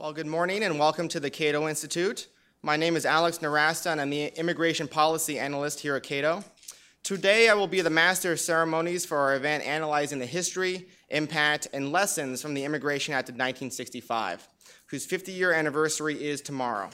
[0.00, 2.28] Well, good morning and welcome to the Cato Institute.
[2.62, 6.44] My name is Alex Nowrasteh and I'm the Immigration Policy Analyst here at Cato.
[7.02, 11.66] Today I will be the Master of Ceremonies for our event analyzing the history, impact,
[11.72, 14.46] and lessons from the Immigration Act of 1965,
[14.86, 16.90] whose 50 year anniversary is tomorrow.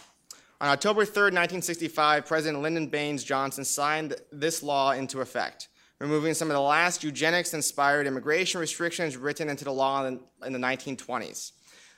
[0.62, 5.68] On October 3, 1965, President Lyndon Baines Johnson signed this law into effect,
[6.00, 10.58] removing some of the last eugenics inspired immigration restrictions written into the law in the
[10.58, 11.52] 1920s.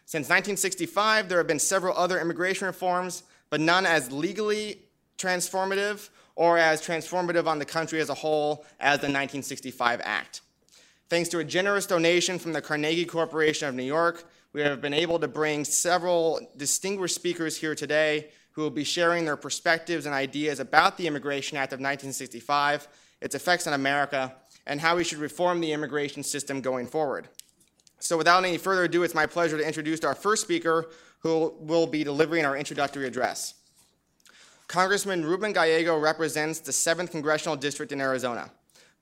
[0.07, 4.83] Since 1965, there have been several other immigration reforms, but none as legally
[5.19, 10.43] transformative or as transformative on the country as a whole as the 1965 Act.
[11.09, 14.95] Thanks to a generous donation from the Carnegie Corporation of New York, we have been
[14.95, 20.15] able to bring several distinguished speakers here today who will be sharing their perspectives and
[20.15, 22.87] ideas about the Immigration Act of 1965,
[23.21, 24.35] its effects on America,
[24.67, 27.29] and how we should reform the immigration system going forward.
[27.99, 31.87] So without any further ado, it's my pleasure to introduce our first speaker who will
[31.87, 33.55] be delivering our introductory address.
[34.69, 38.51] Congressman Ruben Gallego represents the 7th Congressional District in Arizona.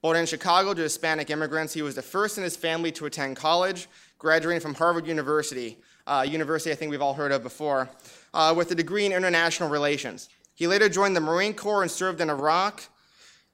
[0.02, 3.36] Born in Chicago to Hispanic immigrants, he was the first in his family to attend
[3.36, 7.88] college, graduating from Harvard University, uh, university I think we've all heard of before,
[8.34, 10.28] uh, with a degree in international relations.
[10.54, 12.82] He later joined the Marine Corps and served in Iraq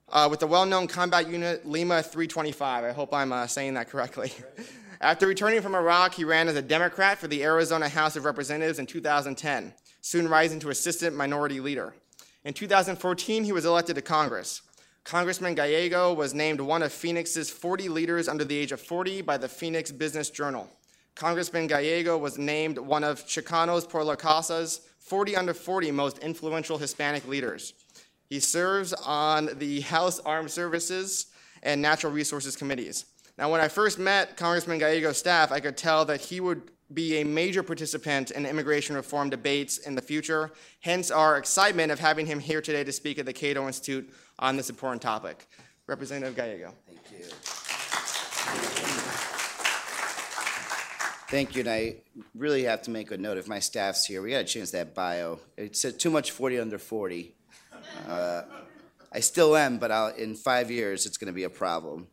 [0.09, 2.85] uh, with the well-known combat unit Lima 325.
[2.85, 4.33] I hope I'm uh, saying that correctly.
[5.03, 8.79] After returning from Iraq, he ran as a Democrat for the Arizona House of Representatives
[8.79, 11.95] in 2010, soon rising to assistant minority leader.
[12.45, 14.61] In 2014, he was elected to Congress.
[15.05, 19.39] Congressman Gallego was named one of Phoenix's 40 leaders under the age of 40 by
[19.39, 20.69] the Phoenix Business Journal.
[21.15, 26.77] Congressman Gallego was named one of Chicanos por la Causa's 40 under 40 most influential
[26.77, 27.73] Hispanic leaders.
[28.29, 31.29] He serves on the House Armed Services
[31.63, 33.07] and Natural Resources Committees.
[33.41, 36.61] Now, when I first met Congressman Gallego's staff, I could tell that he would
[36.93, 41.99] be a major participant in immigration reform debates in the future, hence our excitement of
[41.99, 45.47] having him here today to speak at the Cato Institute on this important topic.
[45.87, 46.75] Representative Gallego.
[46.87, 47.25] Thank you.
[51.31, 51.97] Thank you, and I
[52.35, 54.21] really have to make a note if my staff's here.
[54.21, 55.39] We got to change that bio.
[55.57, 57.35] It said too much 40 under 40.
[58.07, 58.43] Uh,
[59.11, 62.09] I still am, but I'll, in five years, it's going to be a problem.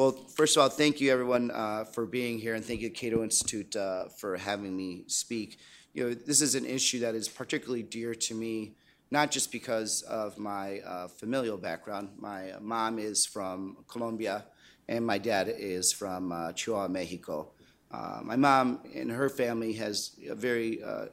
[0.00, 3.22] Well, first of all, thank you everyone uh, for being here, and thank you Cato
[3.22, 5.58] Institute uh, for having me speak.
[5.92, 8.76] You know, this is an issue that is particularly dear to me,
[9.10, 12.12] not just because of my uh, familial background.
[12.16, 14.46] My mom is from Colombia,
[14.88, 17.50] and my dad is from uh, Chihuahua, Mexico.
[17.90, 21.08] Uh, my mom and her family has a very, uh,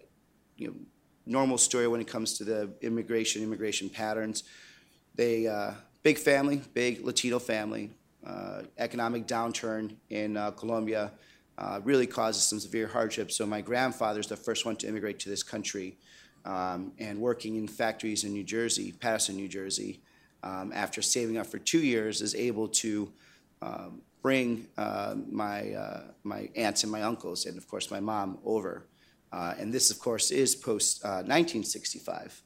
[0.55, 0.75] you know,
[1.25, 4.45] normal story when it comes to the immigration, immigration patterns.
[5.13, 5.53] They
[6.03, 7.91] big family, big Latino family,
[8.77, 11.11] economic downturn in uh, Colombia
[11.57, 13.31] uh, really causes some severe hardship.
[13.31, 15.97] So my grandfather is the first one to immigrate to this country
[16.45, 20.01] um, and working in factories in New Jersey, Paterson, New Jersey,
[20.43, 23.11] um, after saving up for two years, is able to
[23.61, 28.38] um, bring uh, my, uh, my aunts and my uncles, and of course my mom,
[28.45, 28.85] over.
[29.31, 32.41] Uh, and this, of course, is post 1965.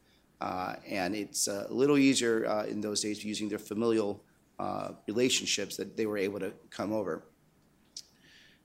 [0.88, 4.24] and it's a little easier in those days using their familial
[4.62, 7.24] uh, relationships that they were able to come over.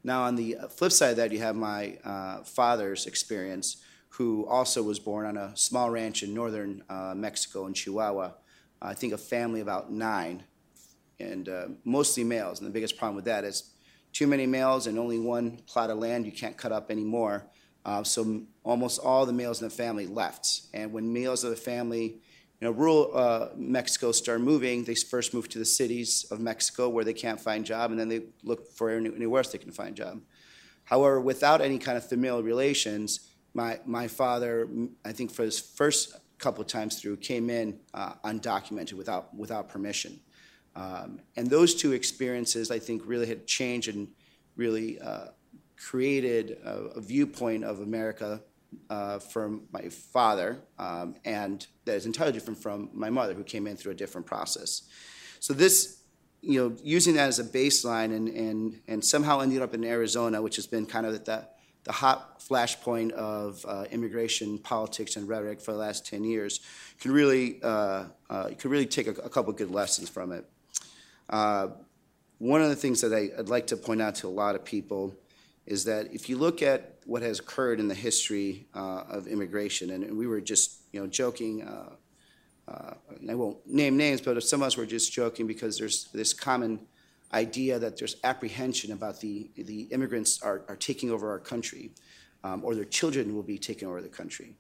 [0.05, 4.83] Now, on the flip side of that, you have my uh, father's experience, who also
[4.83, 8.33] was born on a small ranch in northern uh, Mexico in Chihuahua.
[8.83, 10.45] I think a family about nine,
[11.19, 12.61] and uh, mostly males.
[12.61, 13.73] And the biggest problem with that is
[14.13, 17.47] too many males and only one plot of land you can't cut up anymore.
[17.87, 20.63] Uh, so almost all the males in the family left.
[20.75, 22.21] And when males of the family
[22.61, 26.89] you know, rural uh, Mexico start moving, they first move to the cities of Mexico
[26.89, 29.94] where they can't find job, and then they look for anywhere else they can find
[29.94, 30.22] job.
[30.84, 34.69] However, without any kind of familial relations, my, my father,
[35.05, 39.69] I think for his first couple of times through, came in uh, undocumented without, without
[39.69, 40.21] permission.
[40.75, 44.09] Um, and those two experiences, I think, really had changed and
[44.56, 45.28] really uh,
[45.77, 48.43] created a, a viewpoint of America
[48.91, 53.66] uh, from my father, um, and that is entirely different from my mother, who came
[53.66, 54.83] in through a different process.
[55.41, 56.03] So this,
[56.42, 60.42] you know, using that as a baseline, and and and somehow ended up in Arizona,
[60.42, 61.48] which has been kind of the
[61.86, 66.60] the hot flashpoint of uh, immigration politics and rhetoric for the last 10 years,
[67.01, 70.45] can really uh, uh, you can really take a, a couple good lessons from it.
[71.30, 71.68] Uh,
[72.39, 74.65] one of the things that I, I'd like to point out to a lot of
[74.65, 75.15] people
[75.66, 79.91] is that if you look at what has occurred in the history uh, of immigration,
[79.91, 81.63] and, we were just you know joking.
[81.63, 81.91] Uh,
[82.68, 82.95] uh,
[83.30, 86.80] I won't name names, but some of us were just joking because there's this common
[87.33, 91.91] idea that there's apprehension about the the immigrants are, are taking over our country.
[92.47, 94.54] um, or their children will be taking over the country.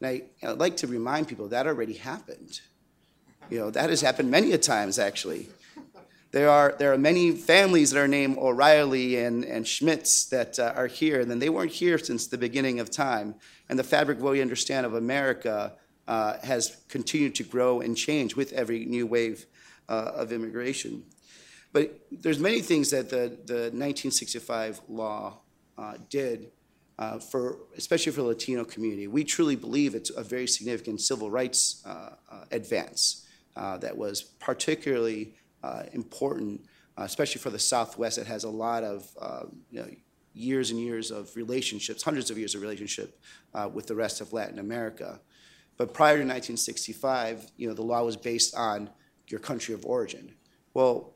[0.00, 2.60] And I, I'd like to remind people that already happened.
[3.48, 5.48] You know, that has happened many a times, actually.
[6.32, 10.72] There are, there are many families that are named O'Reilly and, and Schmitz that uh,
[10.76, 13.34] are here, and then they weren't here since the beginning of time.
[13.68, 15.72] And the fabric what we understand of America
[16.06, 19.46] uh, has continued to grow and change with every new wave
[19.88, 21.02] uh, of immigration.
[21.72, 25.38] But there's many things that the, the 1965 law
[25.76, 26.52] uh, did
[26.98, 29.08] uh, for, especially for the Latino community.
[29.08, 32.10] We truly believe it's a very significant civil rights uh,
[32.52, 33.26] advance
[33.56, 35.34] that was particularly
[35.92, 36.64] important,
[36.98, 38.18] uh, especially for the Southwest.
[38.18, 39.10] It has a lot of
[39.70, 39.88] you know,
[40.34, 43.20] years and years of relationships, hundreds of years of relationship
[43.72, 45.20] with the rest of Latin America.
[45.76, 48.90] But prior to 1965, you know, the law was based on
[49.28, 50.34] your country of origin.
[50.74, 51.14] Well,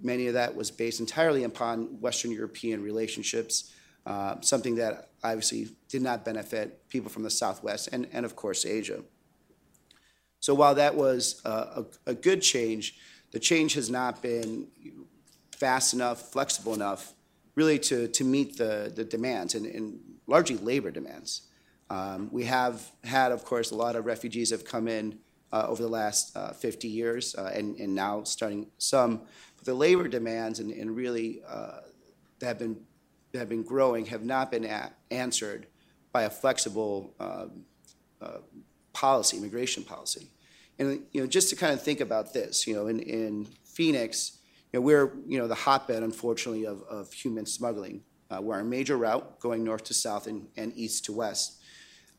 [0.00, 3.72] many of that was based entirely upon Western European relationships,
[4.06, 8.64] uh, something that obviously did not benefit people from the Southwest and, and of course,
[8.64, 9.02] Asia.
[10.40, 12.96] So while that was a, a, good change,
[13.30, 14.68] the change has not been
[15.52, 17.14] fast enough, flexible enough,
[17.54, 21.42] really to, to meet the, the demands and, and largely labor demands.
[21.90, 25.18] Um, we have had, of course, a lot of refugees have come in
[25.52, 29.22] uh, over the last uh, 50 years uh, and, and now starting some.
[29.56, 31.80] But the labor demands and, and really uh,
[32.38, 32.80] that have been
[33.32, 34.66] that have been growing have not been
[35.10, 35.66] answered
[36.12, 37.64] by a flexible um,
[38.22, 38.38] uh,
[38.94, 40.28] policy, immigration policy.
[40.78, 44.38] And you know, just to kind of think about this, you know, in, in Phoenix,
[44.72, 48.02] you know, we're you know the hotbed, unfortunately, of, of human smuggling.
[48.30, 51.60] Uh, we're a major route going north to south and, and east to west.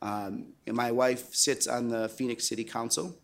[0.02, 3.16] Um, and my wife sits on the Phoenix City Council.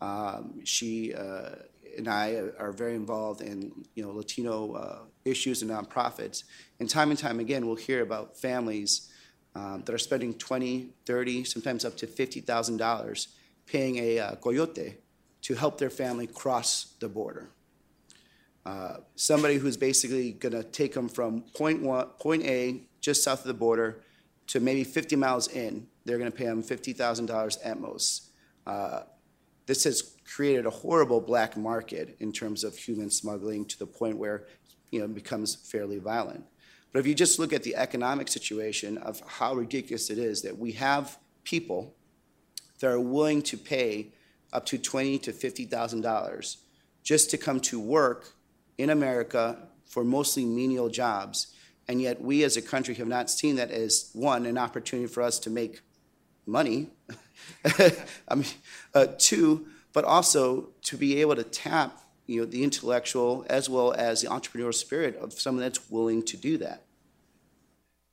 [0.00, 1.50] Um, she uh,
[1.96, 6.44] and I are very involved in you know Latino uh, issues and nonprofits.
[6.78, 9.10] And time and time again, we'll hear about families
[9.54, 13.26] um, that are spending 20, 30, sometimes up to $50,000
[13.66, 14.98] paying a uh, coyote
[15.42, 17.50] to help their family cross the border.
[18.64, 23.40] Uh, somebody who's basically going to take them from point, one, point A, just south
[23.40, 24.02] of the border,
[24.48, 25.86] to maybe 50 miles in.
[26.04, 28.30] They're going to pay them $50,000 at most.
[28.66, 29.02] Uh,
[29.66, 34.16] this has created a horrible black market in terms of human smuggling to the point
[34.16, 34.46] where
[34.90, 36.44] you know, it becomes fairly violent.
[36.92, 40.58] But if you just look at the economic situation of how ridiculous it is that
[40.58, 41.94] we have people
[42.80, 44.08] that are willing to pay
[44.52, 46.58] up to twenty to fifty thousand dollars
[47.02, 48.32] just to come to work
[48.78, 51.54] in America for mostly menial jobs,
[51.88, 55.22] and yet we as a country have not seen that as one an opportunity for
[55.22, 55.80] us to make
[56.46, 56.88] money.
[58.28, 58.46] I mean,
[58.94, 63.92] uh, two, but also to be able to tap you know, the intellectual as well
[63.92, 66.82] as the entrepreneurial spirit of someone that's willing to do that.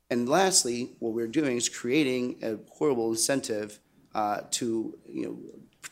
[0.09, 3.79] And lastly, what we're doing is creating a horrible incentive
[4.15, 5.37] uh, to you know,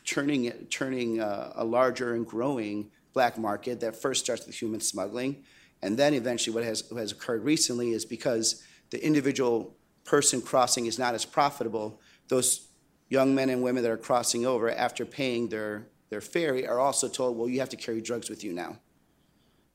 [0.05, 5.43] turning, turning uh, a larger and growing black market that first starts with human smuggling.
[5.81, 10.85] And then eventually, what has, what has occurred recently is because the individual person crossing
[10.85, 12.67] is not as profitable, those
[13.09, 17.07] young men and women that are crossing over after paying their, their ferry are also
[17.07, 18.77] told, well, you have to carry drugs with you now.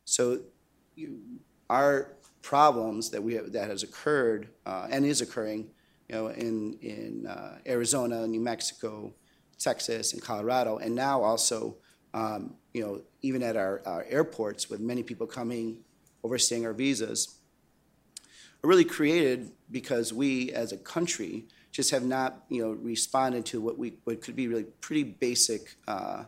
[0.05, 0.41] So
[0.95, 1.21] you,
[1.69, 5.69] our problems that we have, that has occurred uh, and is occurring,
[6.09, 9.13] you know, in in uh, Arizona, New Mexico,
[9.59, 11.77] Texas, and Colorado, and now also,
[12.15, 15.79] um, you know, even at our, our airports with many people coming,
[16.23, 17.39] overstaying our visas,
[18.63, 23.61] are really created because we as a country just have not you know responded to
[23.61, 26.25] what we what could be really pretty basic uh,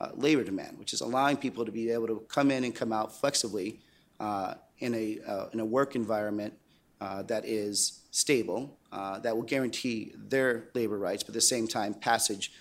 [0.00, 2.92] uh, labor demand, which is allowing people to be able to come in and come
[2.92, 3.80] out flexibly
[4.20, 6.54] uh, in a uh, in a work environment
[7.02, 11.66] uh, that is stable, uh, that will guarantee their labor rights, but at the same
[11.66, 12.52] time passage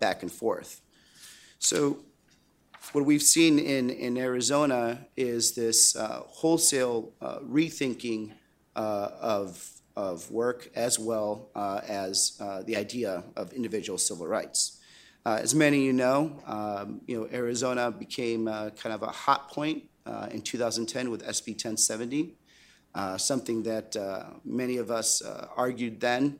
[0.00, 0.80] back and forth.
[1.58, 2.04] So.
[2.92, 8.32] What we've seen in, in Arizona is this wholesale rethinking
[8.74, 14.80] of of work as well uh, as uh, the idea of individual civil rights.
[15.26, 19.08] Uh, as many of you know, um, you know Arizona became uh, kind of a
[19.08, 22.34] hot point uh, in 2010 with SB 1070,
[22.94, 23.96] uh, something that
[24.44, 25.22] many of us
[25.56, 26.38] argued then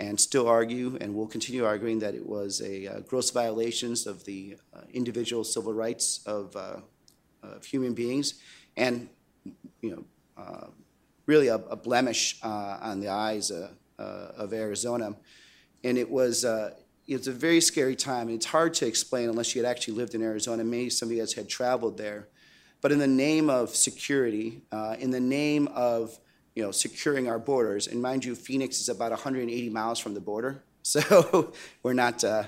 [0.00, 4.56] and still argue and will continue arguing that it was a gross violations of the
[4.92, 6.56] individual civil rights of,
[7.42, 8.34] of human beings
[8.76, 9.08] and
[9.82, 10.04] you know
[11.28, 15.14] really a, a blemish uh, on the eyes uh, uh, of Arizona.
[15.84, 16.44] And it was,
[17.06, 18.28] it's a very scary time.
[18.28, 20.64] And it's hard to explain unless you had actually lived in Arizona.
[20.64, 22.28] Maybe some of you guys had traveled there.
[22.80, 24.62] But in the name of security,
[24.98, 26.18] in the name of
[26.58, 27.86] you know, securing our borders.
[27.86, 31.52] And mind you, Phoenix is about 180 miles from the border, so
[31.84, 32.42] we're not, uh,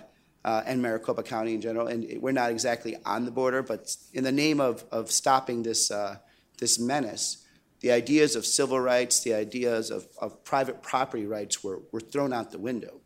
[0.45, 3.63] uh, and Maricopa County in general, and we're not exactly on the border.
[3.63, 6.17] But in the name of of stopping this uh,
[6.59, 7.47] this menace,
[7.83, 12.33] the ideas of civil rights, the ideas of, of private property rights were, were thrown
[12.33, 13.01] out the window.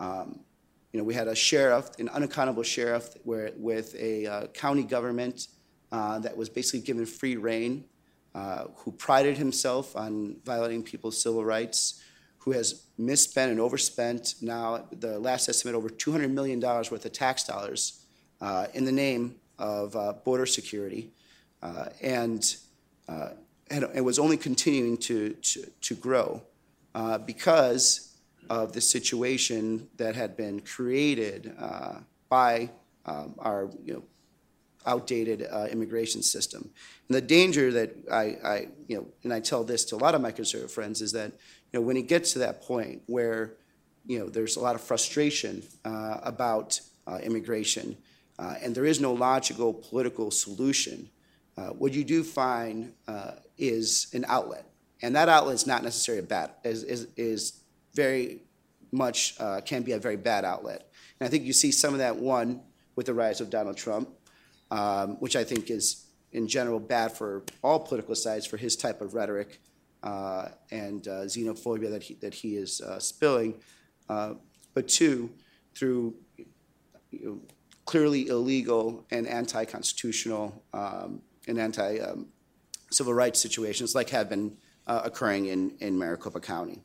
[0.00, 0.40] Um,
[0.90, 5.48] you know, we had a sheriff, an unaccountable sheriff, where, with a uh, county government
[5.92, 7.84] uh, that was basically given free reign,
[8.34, 12.02] uh, who prided himself on violating people's civil rights,
[12.38, 17.44] who has misspent and overspent now, the last estimate, over $200 million worth of tax
[17.44, 18.04] dollars
[18.40, 21.10] uh, in the name of uh, border security.
[21.62, 22.56] Uh, and
[23.68, 26.42] and it was only continuing to, to, to grow
[27.24, 28.16] because
[28.48, 31.52] of the situation that had been created
[32.28, 32.70] by
[33.06, 34.02] um, our you know,
[34.86, 36.70] outdated uh, immigration system.
[37.08, 40.14] And the danger that I, I, you know, and I tell this to a lot
[40.14, 41.32] of my conservative friends is that,
[41.72, 43.54] you know, when it gets to that point where,
[44.06, 47.96] you know, there's a lot of frustration uh, about uh, immigration,
[48.38, 51.08] uh, and there is no logical political solution,
[51.56, 54.66] uh, what you do find uh, is an outlet,
[55.02, 57.60] and that outlet is not necessarily a bad is is, is
[57.94, 58.42] very
[58.92, 60.88] much can be a very bad outlet.
[61.18, 62.60] And I think you see some of that one
[62.94, 64.08] with the rise of Donald Trump,
[64.70, 69.00] um, which I think is in general bad for all political sides for his type
[69.00, 69.60] of rhetoric
[70.02, 73.54] uh, and uh, xenophobia that he, that he is uh, spilling.
[74.08, 74.34] Uh,
[74.74, 75.30] but two,
[75.74, 76.14] through
[77.10, 77.40] you know,
[77.84, 82.26] clearly illegal and anti-constitutional um, and anti um,
[82.90, 84.56] civil rights situations like have been
[84.86, 86.82] uh, occurring in, in Maricopa County.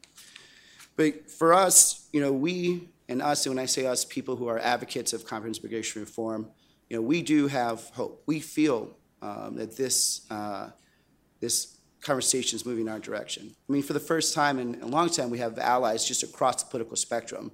[0.95, 4.47] But for us, you know, we and us, and when I say us, people who
[4.47, 6.47] are advocates of comprehensive immigration reform,
[6.91, 8.21] you know, we do have hope.
[8.25, 8.89] We feel
[9.21, 10.71] um, that this uh,
[11.39, 13.55] this conversation is moving in our direction.
[13.69, 16.62] I mean, for the first time in a long time, we have allies just across
[16.62, 17.53] the political spectrum.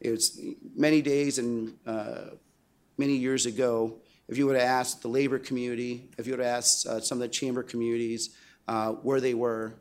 [0.00, 0.38] It was
[0.76, 2.32] many days and uh,
[2.98, 6.56] many years ago if you would have asked the labor community, if you would have
[6.58, 8.36] asked uh, some of the chamber communities
[8.68, 9.76] uh, where they were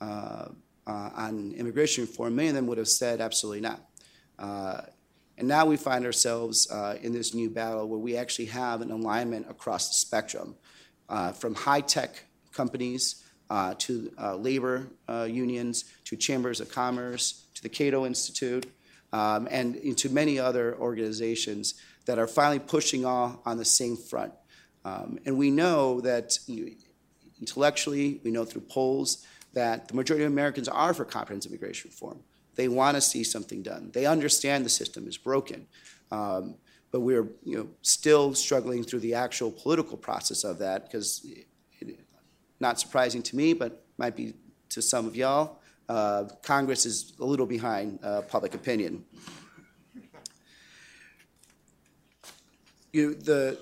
[0.00, 0.46] uh,
[0.86, 3.80] uh on immigration reform, many of them would have said absolutely not.
[5.40, 8.80] Uh, and now we find ourselves uh, in this new battle where we actually have
[8.82, 10.54] an alignment across the spectrum,
[11.34, 13.24] from high tech companies
[13.78, 14.86] to labor
[15.26, 18.66] unions to chambers of commerce to the Cato Institute
[19.12, 21.74] um, and to many other organizations
[22.06, 24.32] that are finally pushing all on the same front.
[24.84, 26.38] Um, and we know that
[27.40, 32.20] intellectually, we know through polls that the majority of Americans are for comprehensive immigration reform.
[32.56, 33.90] They want to see something done.
[33.92, 35.66] They understand the system is broken.
[36.10, 36.56] Um,
[36.90, 41.24] but we're you know, still struggling through the actual political process of that because,
[42.58, 44.34] not surprising to me, but might be
[44.70, 49.04] to some of y'all, uh, Congress is a little behind uh, public opinion.
[52.92, 53.58] you the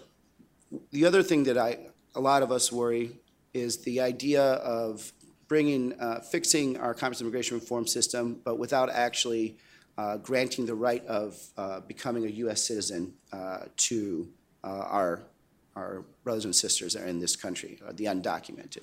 [0.90, 1.78] the other thing that I
[2.14, 3.12] a lot of us worry
[3.54, 5.12] is the idea of
[5.49, 9.57] bringing uh, fixing our comprehensive immigration reform system, but without actually
[9.97, 12.62] uh, granting the right of uh, becoming a U.S.
[12.62, 14.28] citizen uh, to
[14.62, 15.23] uh, our
[15.75, 18.83] our brothers and sisters that are in this country, uh, the undocumented.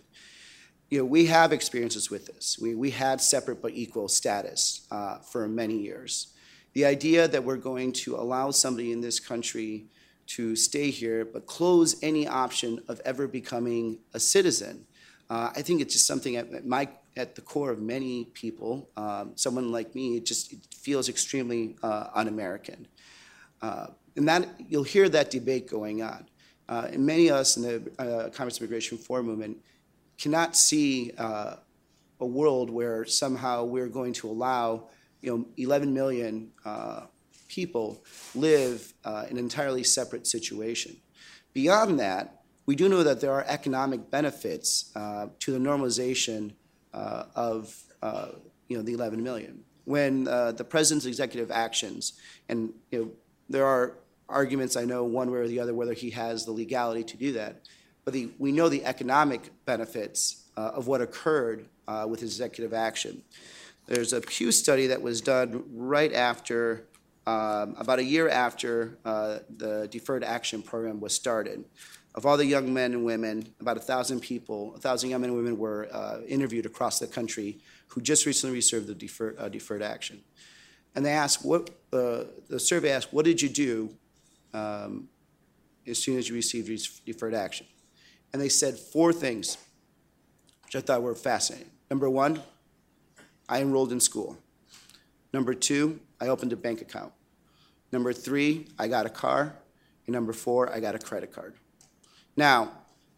[0.90, 2.58] You know, we have experiences with this.
[2.62, 4.88] We, we had separate but equal status
[5.30, 6.28] for many years.
[6.72, 9.88] The idea that we're going to allow somebody in this country
[10.28, 14.86] to stay here, but close any option of ever becoming a citizen.
[15.30, 19.32] Uh, I think it's just something at, my, at the core of many people, um,
[19.36, 22.88] someone like me, it just it feels extremely uh, un-American.
[23.62, 26.28] Uh, and that you'll hear that debate going on.
[26.70, 29.58] Uh, and many of us in the uh, Commerce Immigration Reform movement
[30.18, 31.56] cannot see uh,
[32.20, 34.90] a world where somehow we're going to allow
[35.22, 36.52] you know, 11 million
[37.48, 38.04] people
[38.34, 40.98] live uh, an entirely separate situation.
[41.54, 42.35] Beyond that,
[42.66, 46.54] we do know that there are economic benefits uh, to the normalization
[46.94, 48.30] uh, of uh,
[48.68, 49.64] you know, the 11 million.
[49.86, 52.14] When uh, the president's executive actions,
[52.50, 53.12] and you know,
[53.50, 57.04] there are arguments, I know, one way or the other, whether he has the legality
[57.04, 57.62] to do that,
[58.04, 61.68] but the, we know the economic benefits uh, of what occurred
[62.08, 63.22] with his executive action.
[63.86, 66.88] There's a Pew study that was done right after
[67.28, 71.66] um, about a year after uh, the Deferred Action Program was started.
[72.16, 75.32] Of all the young men and women, about a thousand people, a thousand young men
[75.32, 79.50] and women were uh, interviewed across the country who just recently received the deferred, uh,
[79.50, 80.24] deferred action.
[80.96, 83.90] And they asked, what, uh, the survey asked, what did you do
[84.54, 85.10] um,
[85.86, 87.68] as soon as you received deferred action?
[88.32, 89.58] And they said four things,
[90.64, 91.70] which I thought were fascinating.
[91.90, 92.42] Number one,
[93.50, 94.38] I enrolled in school.
[95.34, 97.12] Number two, I opened a bank account.
[97.92, 99.54] Number three, I got a car.
[100.08, 101.56] And number four, I got a credit card.
[102.36, 102.72] Now,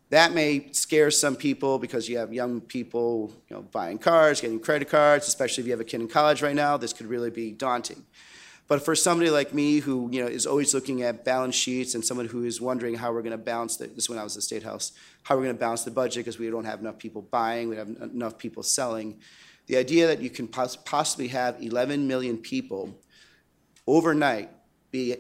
[0.09, 4.59] that may scare some people because you have young people, you know, buying cars, getting
[4.59, 6.77] credit cards, especially if you have a kid in college right now.
[6.77, 8.05] This could really be daunting.
[8.67, 12.03] But for somebody like me who you know is always looking at balance sheets and
[12.03, 14.35] someone who is wondering how we're going to balance the, this is when I was
[14.35, 14.91] at the State House,
[15.23, 17.75] how we're going to balance the budget because we don't have enough people buying, we
[17.75, 19.19] don't have enough people selling.
[19.67, 22.97] The idea that you can poss- possibly have 11 million people
[23.85, 24.49] overnight
[24.91, 25.15] be,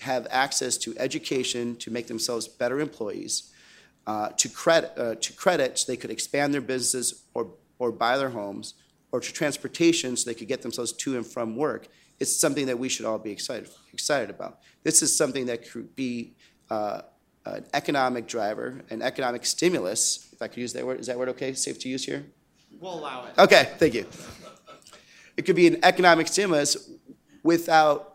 [0.00, 3.52] have access to education to make themselves better employees,
[4.06, 8.16] uh, to credit uh, to credit so they could expand their businesses or or buy
[8.18, 8.74] their homes,
[9.12, 11.88] or to transportation so they could get themselves to and from work
[12.20, 14.60] it's something that we should all be excited, excited about.
[14.84, 16.34] This is something that could be
[16.68, 17.00] uh,
[17.46, 21.00] an economic driver, an economic stimulus, if I could use that word.
[21.00, 21.54] Is that word okay?
[21.54, 22.26] Safe to use here?
[22.78, 23.38] We'll allow it.
[23.38, 24.06] Okay, thank you.
[25.36, 26.90] It could be an economic stimulus
[27.42, 28.09] without,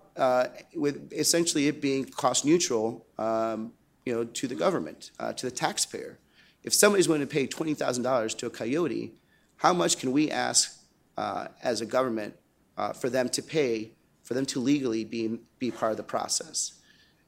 [0.75, 3.73] with essentially it being cost neutral, um,
[4.05, 6.19] you know, to the government, uh, to the taxpayer.
[6.63, 9.13] If somebody's willing to pay twenty thousand dollars to a coyote,
[9.57, 10.79] how much can we ask
[11.17, 12.35] uh, as a government
[12.77, 13.91] uh, for them to pay,
[14.23, 16.73] for them to legally be, be part of the process.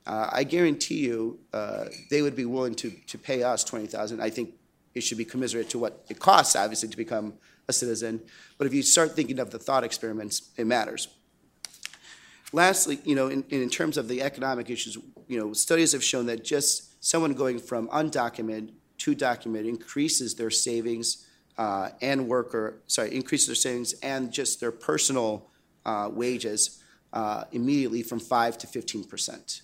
[0.05, 4.21] Uh, I guarantee you, uh, they would be willing to, to pay us twenty thousand.
[4.21, 4.53] I think
[4.95, 7.33] it should be commiserate to what it costs, obviously, to become
[7.67, 8.21] a citizen.
[8.57, 11.09] But if you start thinking of the thought experiments, it matters.
[12.53, 16.27] Lastly, you know, in, in terms of the economic issues, you know, studies have shown
[16.27, 21.27] that just someone going from undocumented to documented increases their savings
[21.57, 25.49] uh, and worker, sorry, increase their savings and just their personal
[25.85, 26.81] uh, wages
[27.13, 29.61] uh, immediately from 5 to 15 percent.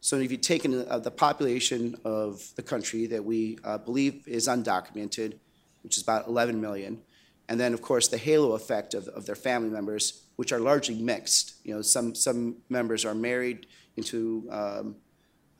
[0.00, 4.26] So if you take in, uh, the population of the country that we uh, believe
[4.28, 5.38] is undocumented,
[5.82, 7.00] which is about 11 million,
[7.48, 10.94] and then of course the halo effect of, of their family members, which are largely
[10.94, 11.54] mixed.
[11.64, 13.66] You know, some some members are married
[13.96, 14.94] into um,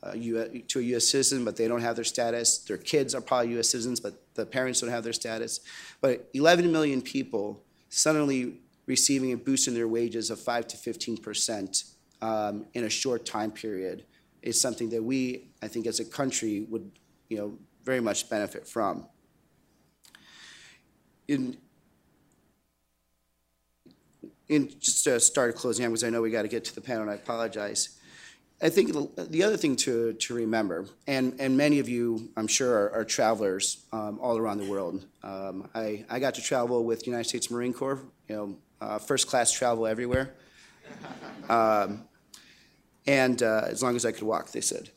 [0.05, 1.09] uh, to a U.S.
[1.09, 2.59] citizen, but they don't have their status.
[2.59, 3.71] Their kids are probably U.S.
[3.71, 5.59] citizens, but the parents don't have their status.
[6.01, 11.17] But 11 million people suddenly receiving a boost in their wages of 5 to 15
[11.17, 11.83] percent
[12.23, 14.05] um, in a short time period
[14.43, 16.89] is something that we, I think, as a country would,
[17.29, 19.09] you know, very much benefit from.
[21.27, 21.57] In,
[24.49, 26.81] in just to start closing out, because I know we got to get to the
[26.81, 27.99] panel, and I apologize.
[28.61, 32.73] I think the other thing to, to remember, and, and many of you, I'm sure,
[32.75, 35.05] are, are travelers um, all around the world.
[35.23, 39.29] Um, I, I got to travel with United States Marine Corps, you know, uh, first
[39.29, 40.35] class travel everywhere.
[41.49, 42.05] Um,
[43.07, 44.91] and uh, as long as I could walk, they said.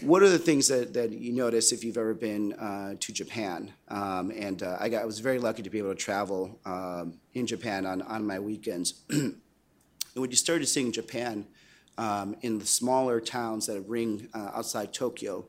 [0.00, 3.70] What are the things that, that you notice if you've ever been uh, to Japan?
[3.88, 7.18] Um, and uh, I, got, I was very lucky to be able to travel um,
[7.34, 9.02] in Japan on, on my weekends.
[9.10, 9.36] and
[10.14, 11.46] when you started seeing Japan,
[11.98, 15.46] um, in the smaller towns that ring uh, outside Tokyo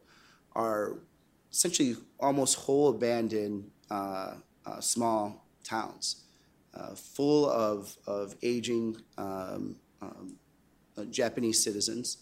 [0.53, 0.97] are
[1.51, 4.33] essentially almost whole abandoned uh,
[4.65, 6.23] uh, small towns,
[6.73, 10.35] uh, full of, of aging um, um,
[11.09, 12.17] Japanese citizens.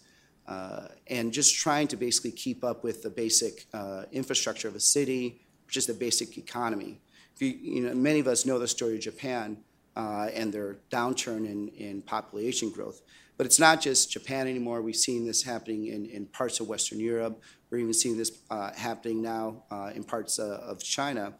[0.46, 3.66] Uh, and just trying to basically keep up with the basic
[4.12, 7.00] infrastructure of a city, just the basic economy.
[7.38, 9.56] You, you, know, many of us know the story of Japan
[9.96, 13.00] and their downturn in, in population growth.
[13.36, 14.80] But it's not just Japan anymore.
[14.80, 17.42] We've seen this happening in, in parts of Western Europe.
[17.70, 21.34] We're even seeing this uh, happening now uh, in parts uh, of China.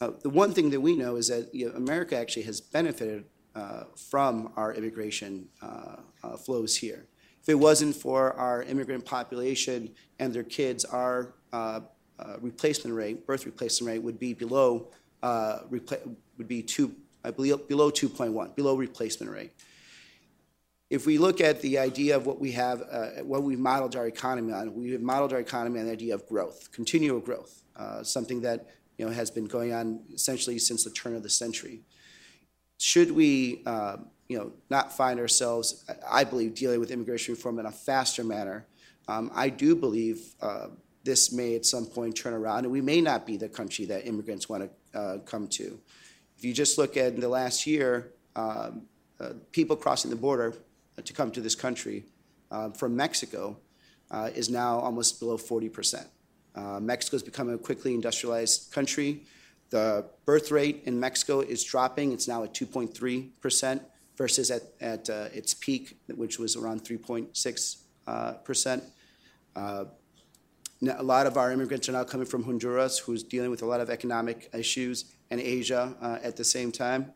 [0.00, 3.24] Uh, the one thing that we know is that you know, America actually has benefited
[3.54, 5.96] uh, from our immigration uh,
[6.36, 7.06] flows here.
[7.48, 11.32] If it wasn't for our immigrant population and their kids, our
[12.40, 14.88] replacement rate, birth replacement rate, would be below
[15.22, 19.52] repla- would be two, I believe, below 2.1, below replacement rate
[20.90, 24.06] if we look at the idea of what we have, uh, what we've modeled our
[24.06, 28.02] economy on, we have modeled our economy on the idea of growth, continual growth, uh,
[28.02, 31.82] something that you know has been going on essentially since the turn of the century.
[32.78, 37.66] Should we, uh, you know, not find ourselves, I believe, dealing with immigration reform in
[37.66, 38.66] a faster manner?
[39.08, 40.68] Um, I do believe uh,
[41.02, 44.06] this may at some point turn around, and we may not be the country that
[44.06, 45.80] immigrants want to uh, come to.
[46.36, 48.82] If you just look at the last year, um,
[49.18, 50.54] uh, people crossing the border
[51.02, 52.04] to come to this country
[52.50, 53.56] uh, from Mexico
[54.10, 56.04] uh, is now almost below 40%.
[56.54, 59.24] Uh, Mexico is becoming a quickly industrialized country.
[59.70, 62.12] The birth rate in Mexico is dropping.
[62.12, 63.80] It's now at 2.3%
[64.18, 68.82] versus at, at uh, its peak, which was around 3.6%.
[69.54, 69.84] Uh,
[70.86, 73.80] a lot of our immigrants are now coming from Honduras, who's dealing with a lot
[73.80, 77.12] of economic issues, and Asia uh, at the same time.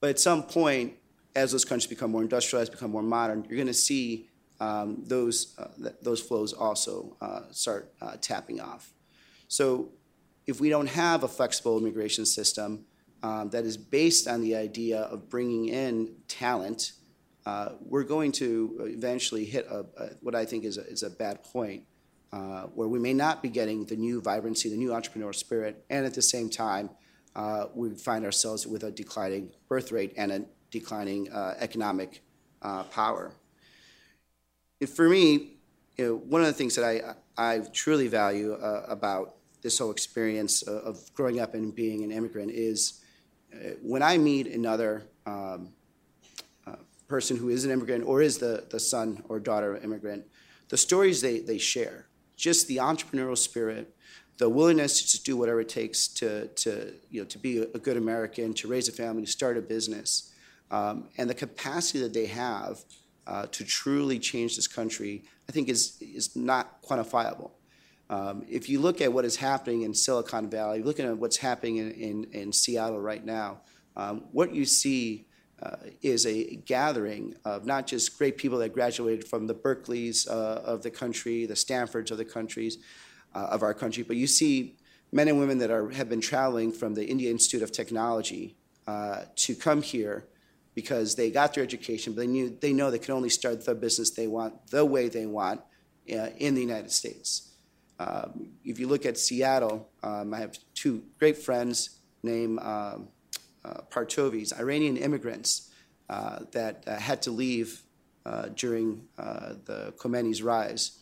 [0.00, 0.94] But at some point,
[1.34, 4.28] as those countries become more industrialized, become more modern, you're going to see
[4.60, 8.92] um, those, uh, th- those flows also uh, start uh, tapping off.
[9.48, 9.90] So
[10.46, 12.86] if we don't have a flexible immigration system
[13.22, 16.92] um, that is based on the idea of bringing in talent,
[17.46, 21.10] uh, we're going to eventually hit a, a, what I think is a, is a
[21.10, 21.84] bad point
[22.32, 26.04] uh, where we may not be getting the new vibrancy, the new entrepreneurial spirit, and
[26.04, 26.90] at the same time,
[27.36, 32.22] uh, we find ourselves with a declining birth rate and a declining uh, economic
[32.62, 33.32] uh, power.
[34.80, 35.56] It, for me,
[35.96, 39.90] you know, one of the things that I, I truly value uh, about this whole
[39.90, 43.02] experience of growing up and being an immigrant is
[43.82, 45.70] when I meet another um,
[46.66, 46.76] uh,
[47.08, 50.24] person who is an immigrant or is the, the son or daughter of an immigrant,
[50.68, 52.06] the stories they, they share,
[52.36, 53.94] just the entrepreneurial spirit,
[54.38, 57.78] the willingness to just do whatever it takes to, to, you know, to be a
[57.78, 60.32] good American, to raise a family, to start a business,
[60.70, 62.80] um, and the capacity that they have
[63.26, 67.50] uh, to truly change this country, I think is, is not quantifiable.
[68.08, 71.78] Um, if you look at what is happening in Silicon Valley, looking at what's happening
[71.78, 73.60] in, in, in Seattle right now,
[73.96, 75.26] um, what you see
[75.62, 80.60] uh, is a gathering of not just great people that graduated from the Berkeleys uh,
[80.64, 82.78] of the country, the Stanfords of the countries,
[83.34, 84.76] uh, of our country, but you see
[85.12, 89.22] men and women that are, have been traveling from the India Institute of Technology uh,
[89.34, 90.26] to come here
[90.74, 93.74] because they got their education, but they knew they know they can only start the
[93.74, 95.60] business they want the way they want
[96.12, 97.55] uh, in the United States.
[97.98, 103.08] Um, if you look at Seattle, um, I have two great friends named um,
[103.64, 105.70] uh, Partovis, Iranian immigrants
[106.08, 107.82] uh, that uh, had to leave
[108.24, 110.98] uh, during uh, the Khomeini's rise.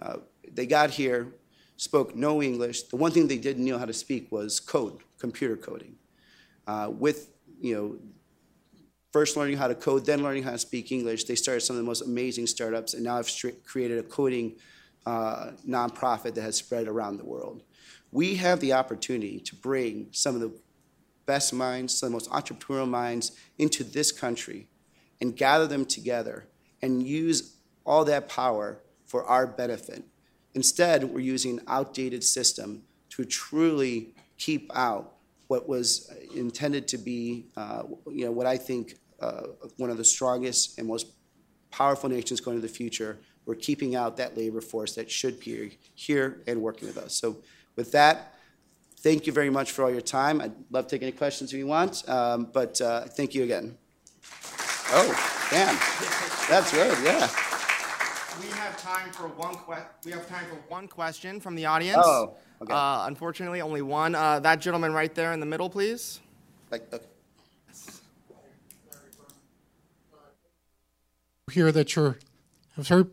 [0.00, 0.18] Uh,
[0.50, 1.34] they got here,
[1.76, 2.84] spoke no English.
[2.84, 5.96] The one thing they didn't know how to speak was code, computer coding.
[6.98, 7.98] with you know
[9.12, 11.24] first learning how to code, then learning how to speak English.
[11.24, 13.30] They started some of the most amazing startups, and now I've
[13.64, 14.56] created a coding
[15.06, 17.62] uh, nonprofit that has spread around the world.
[18.10, 20.52] We have the opportunity to bring some of the
[21.26, 24.68] best minds, some of the most entrepreneurial minds into this country
[25.20, 26.46] and gather them together
[26.82, 30.04] and use all that power for our benefit.
[30.54, 35.14] Instead, we're using an outdated system to truly keep out
[35.48, 39.42] what was intended to be, uh, you know, what I think uh,
[39.76, 41.06] one of the strongest and most
[41.70, 43.18] powerful nations going to the future.
[43.46, 47.18] We're keeping out that labor force that should be here and working with us.
[47.18, 47.36] So,
[47.76, 48.34] with that,
[49.00, 50.40] thank you very much for all your time.
[50.40, 53.76] I'd love to take any questions if you want, um, but uh, thank you again.
[54.90, 55.74] Oh, damn,
[56.48, 56.96] that's good.
[57.04, 57.28] Yeah.
[58.40, 62.02] We have time for one que- We have time for one question from the audience.
[62.04, 62.72] Oh, okay.
[62.72, 64.14] Uh, unfortunately, only one.
[64.14, 66.20] Uh, that gentleman right there in the middle, please.
[66.70, 67.04] Like, okay.
[71.54, 72.18] hear that you're,
[72.76, 73.04] I was very,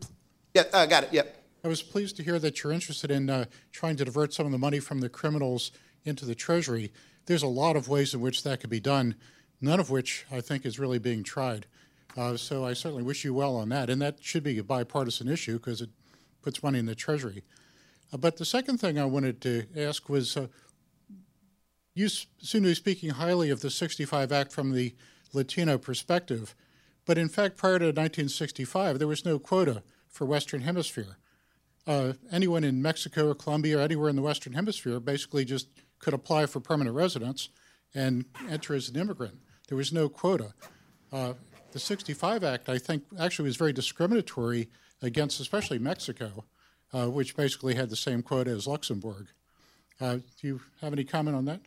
[0.54, 1.12] Yeah, I got it.
[1.12, 1.36] Yep.
[1.64, 4.52] I was pleased to hear that you're interested in uh, trying to divert some of
[4.52, 5.70] the money from the criminals
[6.04, 6.92] into the Treasury.
[7.26, 9.14] There's a lot of ways in which that could be done,
[9.60, 11.66] none of which I think is really being tried.
[12.16, 13.88] Uh, so I certainly wish you well on that.
[13.88, 15.90] And that should be a bipartisan issue because it
[16.42, 17.44] puts money in the Treasury.
[18.12, 20.48] Uh, but the second thing I wanted to ask was uh,
[21.94, 24.94] you seem to be speaking highly of the 65 Act from the
[25.32, 26.54] Latino perspective.
[27.06, 29.82] But in fact, prior to 1965, there was no quota
[30.12, 31.16] for Western Hemisphere.
[31.86, 35.66] Uh, anyone in Mexico or Colombia or anywhere in the Western Hemisphere basically just
[35.98, 37.48] could apply for permanent residence
[37.94, 39.38] and enter as an immigrant.
[39.68, 40.54] There was no quota.
[41.10, 41.34] Uh,
[41.72, 44.68] the 65 Act, I think, actually was very discriminatory
[45.00, 46.44] against especially Mexico,
[46.92, 49.28] uh, which basically had the same quota as Luxembourg.
[50.02, 51.60] Uh, do you have any comment on that?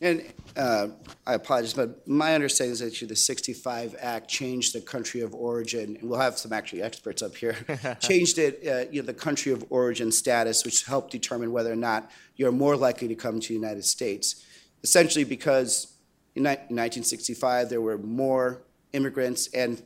[0.00, 0.24] And
[0.56, 0.88] uh,
[1.26, 5.34] I apologize, but my understanding is that actually the 65 Act changed the country of
[5.34, 7.54] origin, and we'll have some actually experts up here,
[8.00, 11.76] changed it, uh, you know, the country of origin status, which helped determine whether or
[11.76, 14.42] not you're more likely to come to the United States.
[14.82, 15.94] Essentially, because
[16.34, 18.62] in 1965 there were more
[18.94, 19.82] immigrants and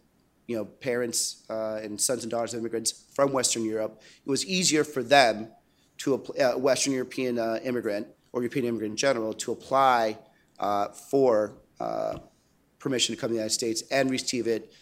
[0.46, 4.00] you know parents uh, and sons and daughters of immigrants from Western Europe.
[4.24, 5.48] It was easier for them
[5.98, 10.18] to a uh, Western European uh, immigrant or European immigrant in general to apply
[10.58, 11.52] uh, for
[12.78, 14.72] permission to come to the United States and receive it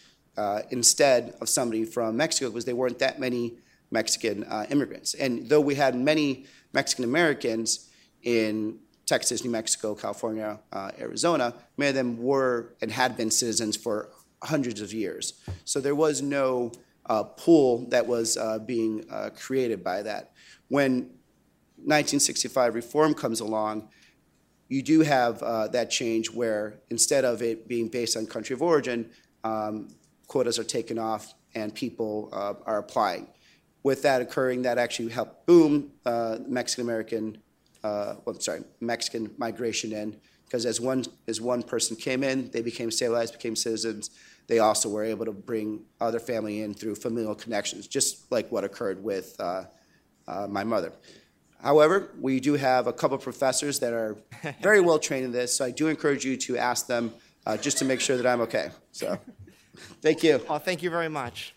[0.69, 3.53] instead of somebody from Mexico because there weren't that many
[3.91, 5.13] Mexican immigrants.
[5.13, 7.89] And though we had many Mexican Americans
[8.21, 13.77] in Texas, New Mexico, California, uh, Arizona, many of them were and had been citizens
[13.77, 14.09] for
[14.43, 15.33] hundreds of years.
[15.63, 16.71] So there was no
[17.07, 20.31] uh, pool that was being created by that.
[20.67, 21.09] When
[21.77, 23.89] 1965 reform comes along,
[24.67, 28.61] you do have uh, that change where instead of it being based on country of
[28.61, 29.09] origin,
[29.43, 29.89] um,
[30.27, 33.27] quotas are taken off and people uh, are applying.
[33.83, 37.37] With that occurring, that actually helped boom uh, Mexican American,
[37.83, 42.61] uh, well, sorry, Mexican migration in because as one as one person came in, they
[42.61, 44.09] became stabilized, became citizens.
[44.47, 48.63] They also were able to bring other family in through familial connections, just like what
[48.63, 49.63] occurred with uh,
[50.27, 50.91] uh, my mother.
[51.61, 54.17] However, we do have a couple of professors that are
[54.61, 57.13] very well trained in this, so I do encourage you to ask them
[57.45, 58.69] uh, just to make sure that I'm okay.
[58.91, 59.17] So,
[60.01, 60.41] thank you.
[60.47, 61.55] Oh, thank you very much.